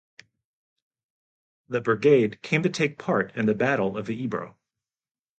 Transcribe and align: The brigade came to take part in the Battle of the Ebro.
The 1.69 1.79
brigade 1.79 2.41
came 2.41 2.63
to 2.63 2.69
take 2.71 2.97
part 2.97 3.35
in 3.35 3.45
the 3.45 3.53
Battle 3.53 3.99
of 3.99 4.07
the 4.07 4.15
Ebro. 4.23 4.57